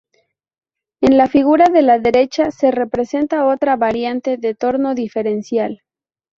[1.01, 5.83] En la figura de la derecha se representa otra variante de torno diferencial.